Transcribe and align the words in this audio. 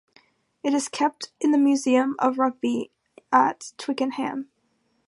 It 0.63 0.73
is 0.73 0.87
kept 0.89 1.31
in 1.39 1.51
the 1.51 1.59
Museum 1.59 2.15
of 2.17 2.39
Rugby 2.39 2.89
at 3.31 3.71
Twickenham. 3.77 4.49